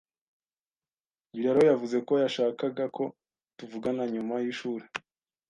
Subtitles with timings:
[1.35, 3.03] Biraro yavuze ko yashakaga ko
[3.57, 4.85] tuvugana nyuma y'ishuri.